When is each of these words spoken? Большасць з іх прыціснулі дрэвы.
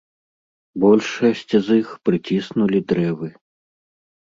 Большасць 0.83 1.43
з 1.67 1.77
іх 1.83 1.93
прыціснулі 2.11 2.83
дрэвы. 2.95 3.33